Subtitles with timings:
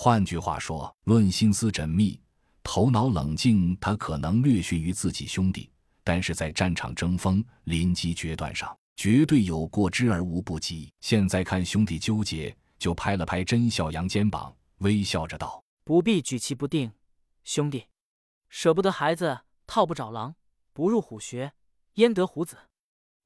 [0.00, 2.20] 换句话说，论心思缜密、
[2.62, 5.68] 头脑冷静，他可能略逊于自己兄弟，
[6.04, 10.88] 但是在战场争锋、临机决断上，绝对有过之而无不及。
[11.00, 16.92] 现在看兄弟纠结，就拍了拍甄小阳肩膀，微笑着道：“不必举棋不定，
[17.42, 17.86] 兄弟，
[18.48, 20.36] 舍不得孩子套不着狼，
[20.72, 21.52] 不入虎穴
[21.94, 22.56] 焉得虎子？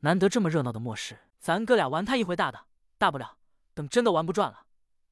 [0.00, 2.58] 难得这么热闹的末世，咱哥俩玩他一回大的，
[2.98, 3.38] 大不了
[3.72, 4.66] 等真的玩不转了，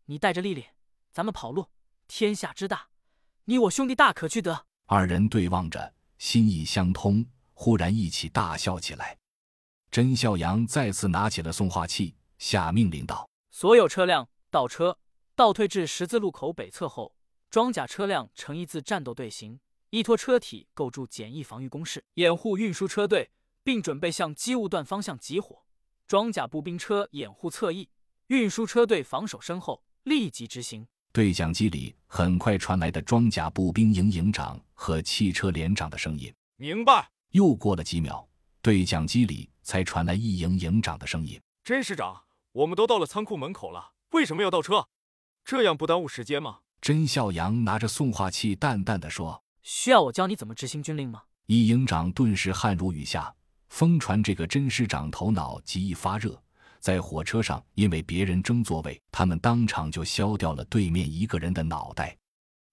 [0.06, 0.66] 你带着丽丽，
[1.14, 1.70] 咱们跑路。
[2.08, 2.88] 天下之大，
[3.44, 7.24] 你我兄弟大可去得。”二人对望着，心意相通，
[7.54, 9.16] 忽然一起大笑起来。
[9.92, 14.98] 甄孝阳再次拿起了送话器，下命令道：“所有车辆倒车，
[15.36, 17.14] 倒退至十字路口北侧后，
[17.48, 19.60] 装甲车辆呈一字战斗队形，
[19.90, 23.30] 依托车体构筑简易防御工事，掩护运输车队，
[23.62, 25.64] 并准备向机务段方向集火。
[26.08, 27.88] 装甲步兵车掩护侧翼，
[28.26, 38.28] 运输车队防守身后，立即执行。”对讲机里很快传来的装甲步兵营营长和汽车连长的声音：“明白。”又过了几秒，
[38.60, 44.88] 对讲机里才传来一营营长的声音：“甄师长，我们都到了仓库门口了，为什么要倒车？
[45.44, 53.32] 这样不耽误时间吗？”甄孝阳拿着送话器淡淡的说：“需要我教你怎么执行军令吗？”一营长顿时汗如雨下。
[53.68, 56.42] 疯传这个甄师长头脑极易发热。
[56.84, 62.14] 在火车上，因为别人争座位，他们当场就削掉了对面一个人的脑袋。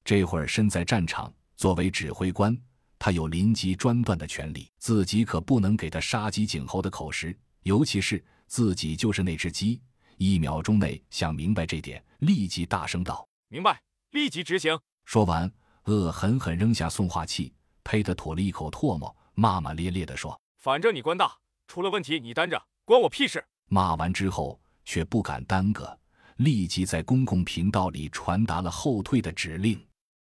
[0.03, 2.53] 这会儿身在战场，作为指挥官，
[2.99, 7.33] 他有临机专断的权利，自己可不能给他杀鸡儆猴的口实。
[7.63, 9.79] 尤其是自己就是那只鸡，
[10.17, 15.49] 一秒钟内想明白这点，立即大声道：“明白，立即执行。”说完，
[15.85, 17.53] 恶狠狠扔下送话器，
[17.85, 23.41] 呸的吐了一口唾沫，骂骂咧咧地说：“反正你官大，出了问题你担着，关我屁事。”
[23.73, 25.97] 骂完之后，却不敢耽搁，
[26.35, 29.81] 立即在公共频道里传达了后退的指令。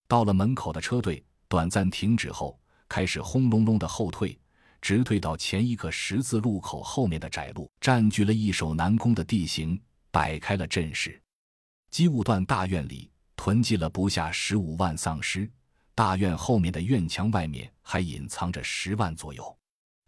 [0.07, 4.39] 到了门口的车队短暂停止后，开始轰隆隆的后退，
[4.79, 11.19] 直退到前一个十字路口后面的窄路，占据了易守难攻的地形，摆开了阵势。
[11.89, 15.49] 机务段大院里囤积了不下十五万丧尸，
[15.95, 19.57] 大院后面的院墙外面还隐藏着十万左右。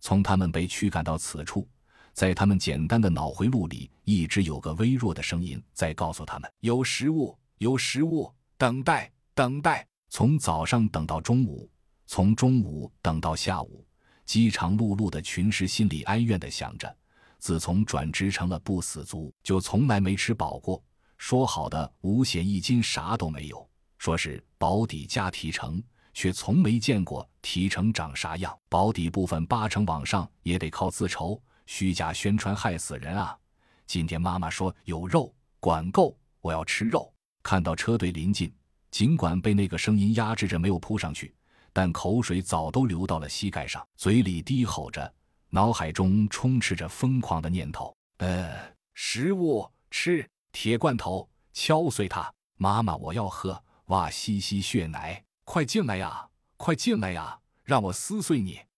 [0.01, 1.67] 从他们被驱赶到此处。
[2.13, 9.85] 在他们简单的脑回路里，一直有个微弱的声音在告诉他们：有食物，有食物，等待，等待。
[10.09, 11.67] 从早上等到中午，
[12.05, 13.83] 从中午等到下午，
[14.25, 16.95] 饥肠辘辘的群尸心里哀怨地想着：
[17.39, 20.81] 自从转职成了不死族，就从来没吃饱过。
[21.17, 25.81] 说好的五险一金啥都没有，说是保底加提成，
[26.13, 28.55] 却从没见过提成长啥样。
[28.69, 31.41] 保底部分八成往上也得靠自筹。
[31.65, 33.37] 虚假宣传害死人啊！
[33.85, 37.13] 今天妈妈说有肉，管够，我要吃肉。
[37.41, 38.53] 看到车队临近，
[38.89, 41.35] 尽管被那个声音压制着没有扑上去，
[41.71, 45.13] 但口水早都流到了膝盖上，嘴里低吼着，
[45.49, 52.33] 脑海中充斥着疯狂的念头：呃，食物吃，铁罐头敲碎它。
[52.55, 58.59] 妈妈，我要喝，哇西西血奶，快进来呀，快进来呀，让我撕碎你。